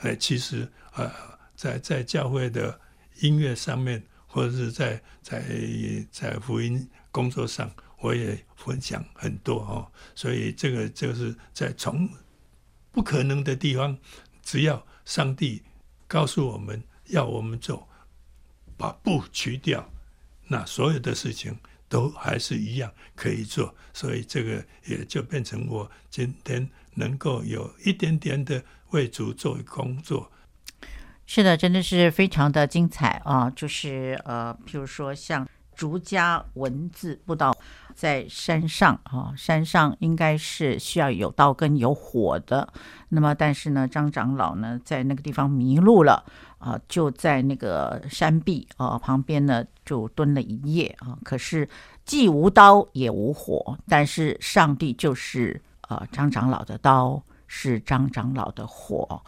[0.01, 1.11] 呃，其实呃
[1.55, 2.81] 在在教会的
[3.21, 5.45] 音乐上面，或者是在在
[6.11, 7.71] 在福音工作上。
[7.99, 12.07] 我也分享很多哦，所以这个就是在从
[12.93, 13.97] 不可能的地方，
[14.43, 15.63] 只要上帝
[16.07, 17.89] 告诉我们要我们做，
[18.77, 19.91] 把布去掉，
[20.49, 21.57] 那所有的事情
[21.89, 23.75] 都还是一样可以做。
[23.93, 30.31] 所以这个也就变成我今天能够有一点点的为主做工作。
[31.27, 33.51] 是的，真的是非常的精彩啊！
[33.51, 35.49] 就是呃，譬如说像。
[35.77, 37.55] 竹家文字布道
[37.97, 42.71] 在山上啊，山上应该是需要有刀跟有火的。
[43.09, 46.23] 那么，但是呢，张长老呢在那个地方迷路了
[46.59, 51.17] 啊，就在那个山壁啊旁边呢就蹲了一夜啊。
[51.25, 51.67] 可是
[52.05, 59.23] 既无刀也无火，但是上帝就是啊张长老的刀，是张长老的火。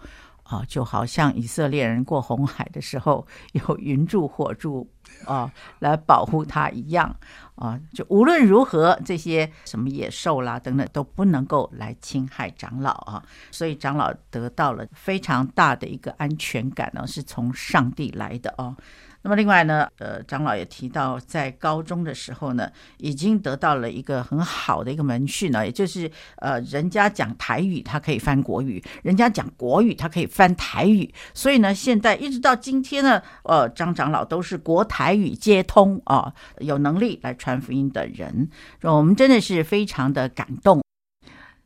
[0.48, 4.88] 啊，就好像以色列人过红海的时候有云柱火柱
[5.26, 7.14] 啊来保护他一样
[7.54, 18.74] 啊，就无论如何这些什么野兽啦等等都不能够来侵害长老啊，所以长老得到了非常大的一个安全感呢，是从上帝来的哦。
[19.22, 31.12] 那么另外呢，呃，长老也提到，在高中的时候呢，已经得到了一个很好的一个门训呢，也就是呃，人家讲台语，他可以翻国语；人家讲国语，他可以翻台语。
[31.35, 38.48] 所以呢，现在一直到今天呢，呃，张长老都是国台语皆通啊，有能力来传福音的人，
[38.83, 40.81] 我们真的是非常的感动。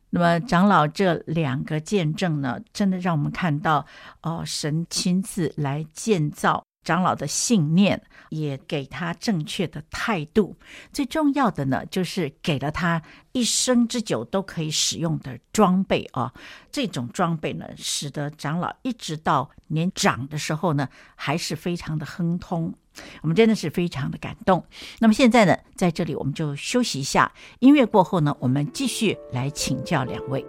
[0.09, 3.85] 那么长老这两个见证呢，真的让我们看到
[4.21, 6.63] 哦，神亲自来建造。
[6.83, 10.55] 长老的信念也给他正确的态度，
[10.91, 16.33] 最重要的呢，就是给了他一生之久都可以使用的装备啊。
[16.71, 22.73] 这种装备呢，使得长老一直到年长的时候呢，还是非常的亨通。
[23.21, 24.63] 我们真的是非常的感动。
[24.99, 30.45] 那么现在呢，在这里我们就休息一下，音乐过后呢，我们继续来请教两位。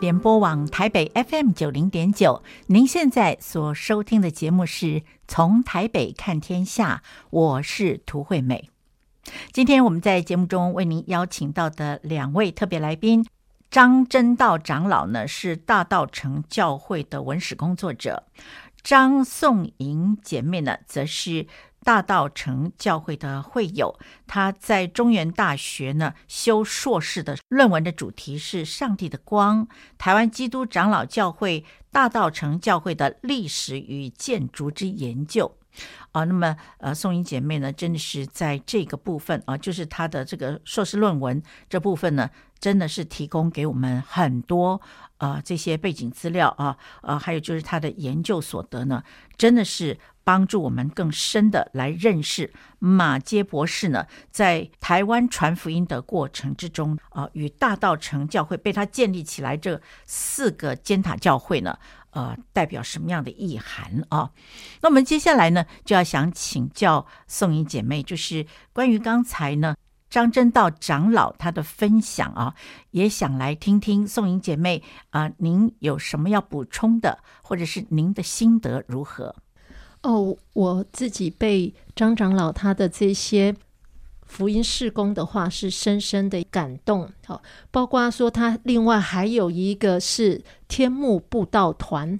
[0.00, 8.70] 联播网台北 FM 九零点九，您现在所收听的节目是从台北看天下，我是涂惠美。
[9.52, 13.26] 今天我们在节目中为您邀请到的两位特别来宾，
[13.70, 18.24] 张真道长老呢是大道城教会的文史工作者，
[18.82, 21.46] 张颂莹姐妹呢则是。
[21.86, 23.96] 大道城教会的会友，
[24.26, 35.56] 他在中原大学呢修硕士的论文的主题是“上帝的光：台湾基督长老教会大道城教会的历史与建筑之研究”。
[36.10, 44.80] 啊，那么呃，宋英姐妹呢，真的是在这个部分啊，就是她的这个硕士论文这部分呢，真的是提供给我们很多
[45.18, 49.04] 啊这些背景资料啊，呃，还有就是她的研究所得呢，
[49.36, 49.96] 真的是。
[50.26, 61.78] 帮助我们更深的来认识马偕博士呢，在台湾传福音的过程之中啊，与大道城教会被他建立起来这四个尖塔教会呢，
[62.10, 64.32] 呃代表什么样的意涵啊？
[64.80, 69.76] 那我们接下来呢，就要想请教宋英姐妹，就是关于刚才呢
[70.10, 72.56] 张真道长老他的分享啊，
[72.90, 79.36] 也想来听听宋英姐妹啊、您有什么要补充的，或者是您的心得如何？
[80.06, 83.54] 哦，我自己被张长老他的这些。
[84.28, 87.40] 福音事工的话是深深的感动，好，
[87.70, 92.18] 包括说他另外还有一个是天幕布道团。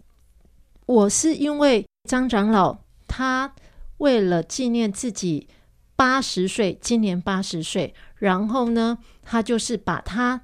[0.86, 2.78] 我是因为张长老
[3.08, 3.52] 他
[3.98, 5.48] 为了纪念自己
[5.96, 10.40] 八十岁，今年八十岁，然后呢，他就是把他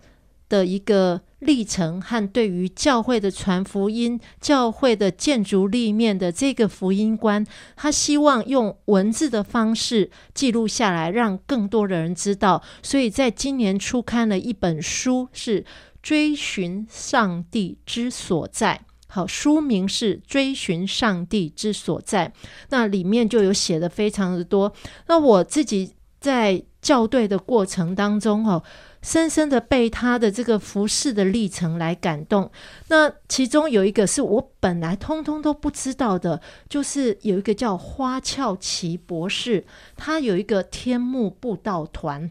[0.48, 1.22] 的一个。
[1.42, 7.44] 历程和对于教会的传福音、教会的建筑立面的这个福音观，
[7.76, 12.62] 他希望用文字的方式记录下来，让更多的人知道。
[12.80, 15.62] 所以在今年初刊了一本书，是
[16.00, 18.80] 《追寻上帝之所在》。
[19.08, 22.28] 好，书名是《追寻上帝之所在》，
[22.70, 24.72] 那里面就有写的非常的多。
[25.08, 28.62] 那我自己在校对的过程当中，哦。
[29.02, 32.50] 深深的被他的这个服侍的历程来感动。
[32.88, 39.64] 那其中有一个是我本来通通都不知道的，就是有一个叫花俏琪博士，
[39.96, 42.30] 他有一个天幕布道团。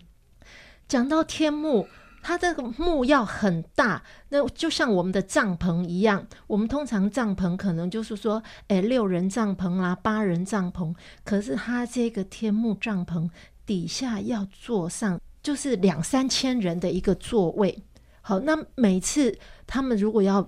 [0.88, 1.88] 讲到天幕，
[2.22, 6.26] 他这个幕要很大，那就像我们的帐篷一样。
[6.48, 10.96] 我们通常帐篷可能就是说，哎，六人帐篷啦，八人帐篷。
[11.24, 13.30] 可是他这个天幕帐篷
[13.66, 15.20] 底下要坐上。
[15.44, 17.84] 就是两三千人的一个座位，
[18.22, 19.36] 好，那每次
[19.66, 20.48] 他们如果要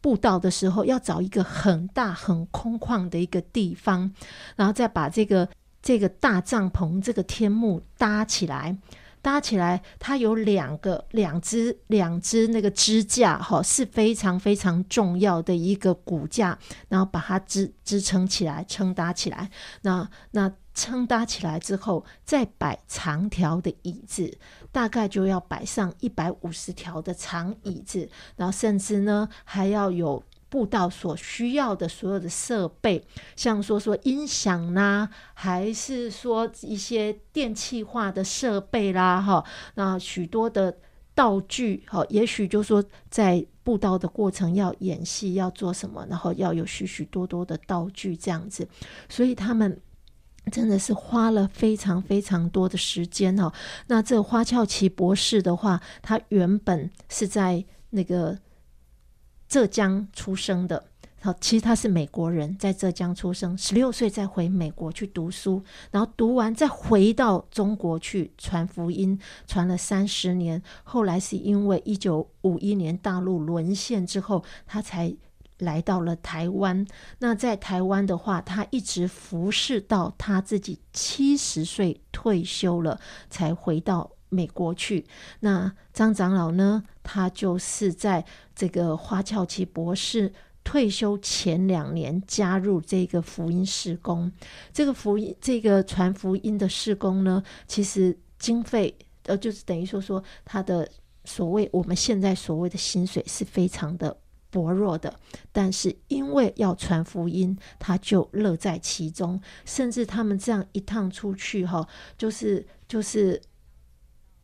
[0.00, 4.12] 布道的时候，要找一个很大很空旷的一个地方，
[4.54, 5.48] 然后再把这个
[5.82, 8.78] 这个大帐篷、这个天幕搭起来。
[9.20, 16.56] 搭起来，它有两个、两只、两只那个支架，哈，是非常非常重要的一个骨架，
[16.88, 19.50] 然后把它支支撑起来，撑搭起来。
[19.82, 20.52] 那那。
[20.78, 24.38] 撑搭起来之后，再摆长条的椅子，
[24.70, 33.04] 大概就要摆上一百五十条的长椅子，然后甚至呢还要有布道所需要的所有的设备，
[33.34, 40.78] 像说说音响啦，还是说一些电气化的设备啦，哈，那许多的
[41.12, 48.68] 道具，哈，也许就说在布道的过程要演戏要做什么，然后要有许许多多的道具这样子，
[49.08, 49.80] 所以他们。
[50.50, 53.52] 真的是花了非常非常多的时间哦。
[53.86, 58.38] 那这花俏琪博士的话，他原本是在那个
[59.48, 60.84] 浙江出生的。
[61.20, 70.62] 好，其实他是美国人，在浙江出生，十六岁再回美国去读书，然后读完再回到中国去传福音，传了三十年。
[70.84, 75.16] 后来是因为一九五一年大陆沦陷之后，他才。
[75.58, 76.86] 来到了台湾，
[77.18, 85.04] 那在台湾的话，他一直服侍到他自己七十岁退休了，才回到美国去。
[85.40, 90.32] 那张长老呢，他就是在这个花俏琪博士
[90.62, 94.30] 退休前两年加入这个福音事工。
[94.72, 98.94] 这个福音，这个传福音的事工呢，其实经费
[99.24, 100.88] 呃，就是等于说说他的
[101.24, 104.16] 所谓我们现在所谓的薪水是非常的。
[104.50, 105.18] 薄弱的，
[105.52, 109.40] 但是因为要传福音，他就乐在其中。
[109.64, 111.86] 甚至他们这样一趟出去，哈，
[112.16, 113.40] 就是就是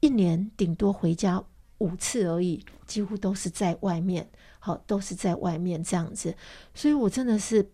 [0.00, 1.42] 一年顶多回家
[1.78, 6.34] 五次而已，几乎都是在外面，好，都是在外面这样子。
[6.74, 7.70] 所以我真的是。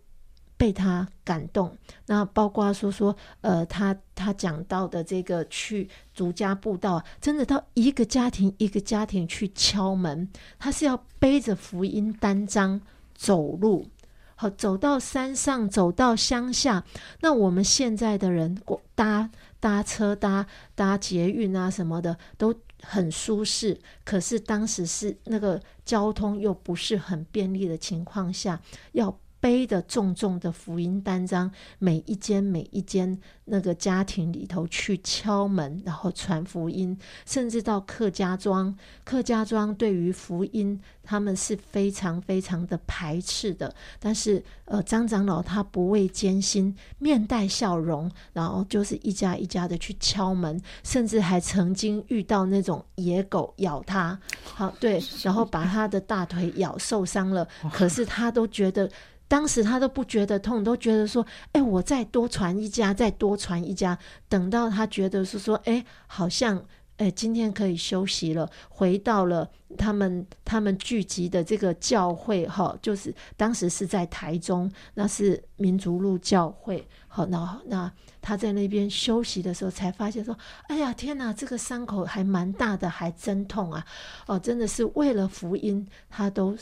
[0.61, 12.79] 被他感动，那包括说说，呃，他他讲到的这个去逐家布道，真的到一个家庭一个家庭去敲门，他是要背着福音单张
[13.15, 13.87] 走路，
[14.35, 16.83] 好，走到山上，走到乡下。
[17.21, 18.55] 那我们现在的人
[18.93, 20.45] 搭搭车搭
[20.75, 22.53] 搭捷运啊什么的都
[22.83, 29.17] 很舒适，可是当时是那个交通又不是很便利的情况下，要。
[29.41, 38.73] 背的重重的福音单张，每一间每一间那个家庭里头去敲门，然后传福音，甚至到客家庄，
[39.03, 43.73] 客家庄对于福音他们是非常非常的排斥的。
[43.99, 58.87] 但是呃，张长老他不畏艰辛，面带笑容，然后就是一家一家的去敲门，甚至还曾经遇到那种野狗咬他，好对，然后把他的大腿咬受伤了，可是他都觉得。
[59.31, 66.61] 当时他都不觉得痛，都觉得说：“哎，我再多传一家，再多传一家。”等到他觉得是说：“哎，好像
[66.97, 76.85] 哎，今天可以休息了，回到了他们他们聚集的这个教会哈，就是当时是在台中，那是民族路教会。
[77.07, 83.85] 好，那那他在那边休息的时候，才发现说，哎呀，天哪，这个伤口还蛮大的，还真痛啊！
[84.27, 86.57] 哦，真的是为了福音，他都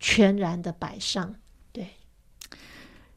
[0.00, 1.32] 全然的摆上。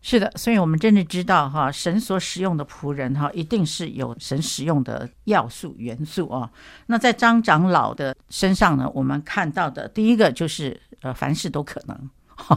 [0.08, 6.48] 是的，所以我们真的知道哈，神所使用的仆人哈，一定是有神使用的要素元素哦。
[6.86, 12.10] 那在张长老的身上呢，我们看到的第一个就是呃，凡事都可能，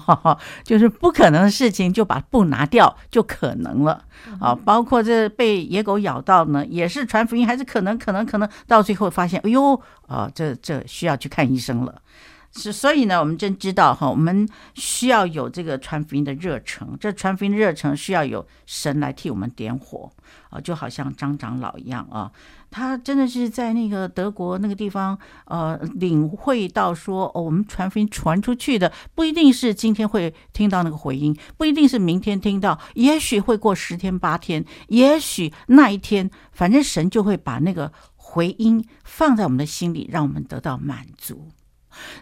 [0.62, 4.04] 就是不可能的事情就把布拿掉就可能了
[4.38, 4.54] 啊。
[4.54, 9.74] 包括这被野狗咬到呢，也是传福音还是可能可能可能，到最后发现，哎呦
[10.06, 12.02] 啊，这这需要去看医生了。
[12.50, 16.96] 是，所以呢，我们真知道哈，我们需要有这个传福音的热诚。
[16.98, 20.10] 这传福音的热诚需要有神来替我们点火
[20.50, 22.32] 啊，就好像张长老一样啊，
[22.70, 41.48] 他真的是在那个德国那个地方，呃，领会到说，哦，我们传福音传出去的不一定是今天会听到那个回音，不一定是明天听到，也许会过十天八天，也许那一天，反正神就会把那个回音放在我们的心里，让我们得到满足。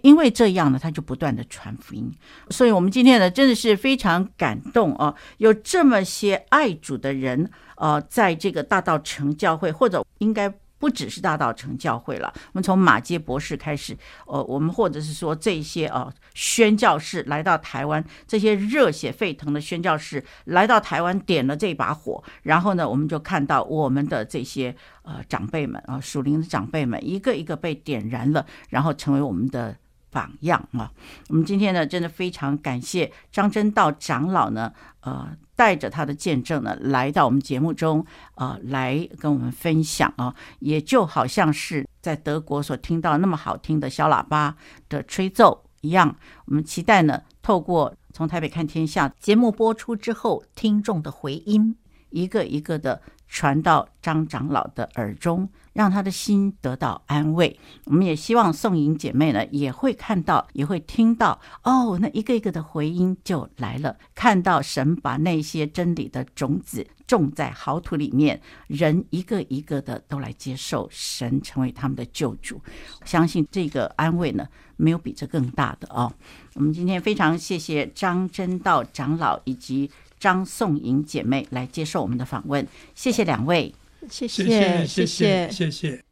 [0.02, 2.12] 因为这样呢，他就不断的传福音，
[2.50, 5.14] 所以我们今天呢，真的是非常感动啊！
[5.38, 10.52] 有这么些爱主的人，呃，在这个大道成教会，或者应该。
[10.86, 24.72] 不只是大道城教会了，我们从马杰博士开始，呃，我们或者是说这些呃宣教士来到台湾，这些热血沸腾的宣教士来到台湾点了这把火，然后呢，我们就看到我们的这些
[25.02, 29.76] 呃长辈们啊，属灵的长辈们一个一个被点燃了，然后成为我们的
[30.10, 30.92] 榜样啊。
[31.28, 35.36] 我们今天呢，真的非常感谢张真道长老呢，呃。
[35.56, 38.04] 带着他的见证呢，来到我们节目中，
[38.34, 44.54] 呃，来跟我们分享啊，也就好像是在德国所听到那么好听的小喇叭
[44.90, 46.14] 的吹奏一样。
[46.44, 51.74] 我们期待呢，透过从台北看天下节目播出之后，听众的回音，
[52.10, 55.48] 一个一个的传到张长老的耳中。
[55.76, 57.60] 让他的心得到安慰。
[57.84, 63.94] 我们也希望宋莹姐妹呢，也会看到，也会听到哦，那一个一个的回音就来了。
[64.14, 72.58] 看到神把那些真理的种子种在好土里面，人一个一个的都来接受神，成为他们的救主。
[73.04, 76.10] 相信这个安慰呢，没有比这更大的哦。
[76.54, 83.74] 我们今天非常谢谢张真道长老以及张宋莹姐妹来接受我们的访问，谢谢两位。
[84.10, 86.05] 谢谢谢谢谢谢。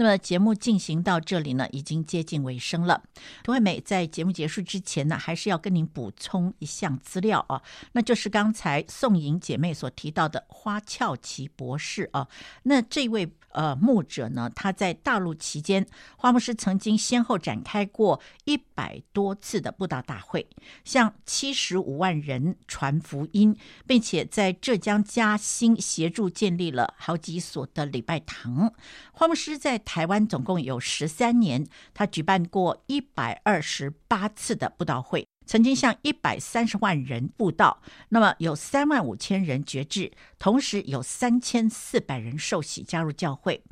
[0.00, 3.02] 那么节目进行到这里呢，已经接近尾声了。
[3.44, 7.60] 涂惠美在节目结束之前呢，还是要跟您补充一项资料啊，
[7.92, 12.26] 那就是刚才宋莹姐妹所提到的花俏琪博士啊，
[12.62, 13.30] 那这位。
[13.52, 15.84] 呃，牧者呢，他在大陆期间，
[16.16, 20.46] 花牧师曾经先后展开过一百多次的布道大会，
[20.84, 23.56] 向七十五万人传福音，
[23.88, 28.72] 并且在浙江嘉兴协助建立了好几所的礼拜堂。
[29.10, 35.26] 花牧师在台湾总共有十三年，他举办过一百二十八次的布道会。
[35.46, 43.64] 曾经向一百三十万人布道，那么有三万五千人觉志，同时有三千四百人受洗加入教会。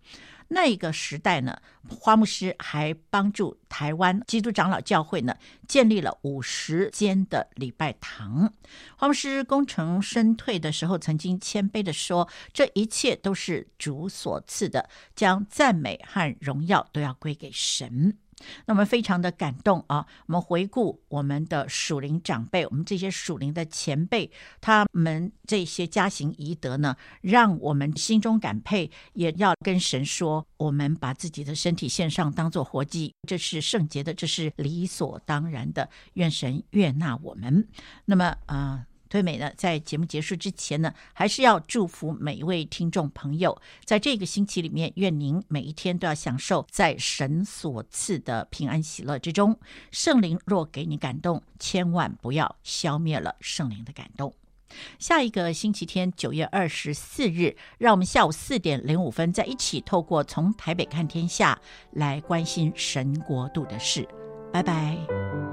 [0.49, 5.37] 那一个时代呢，花木师还帮助台湾基督长老教会呢
[5.67, 8.53] 建立了五十间的礼拜堂。
[8.97, 18.17] 花木师功成身退的时候，曾经谦卑的说：“这一切都是主所赐的，将赞美和荣耀都要归给神。”
[18.67, 20.07] 那我们非常的感动啊！
[20.27, 24.31] 我们回顾我们的属灵长辈，我们这些属灵的前辈，
[24.61, 35.89] 他们这些家行遗德呢，让我们心中感佩，也要跟神说，我们把自己的身体献上，当做活祭，这是圣洁的，这是理所当然的。
[36.15, 37.69] 愿神悦纳我们。
[38.07, 38.88] 那么啊。
[39.09, 49.59] 推美呢，在节目结束之前呢，还是要祝福每一位听众朋友，在这个星期里面，愿您每一天都要享受在神所赐的平安喜乐之中。
[49.91, 54.35] 圣灵若给你感动，千万不要消灭了圣灵的感动。
[54.99, 61.59] 下一个星期天，九月二十四日，让我们下午四点零五分再一起透过从台北看天下
[61.93, 64.07] 来关心神国度的事。
[64.53, 65.48] 拜拜。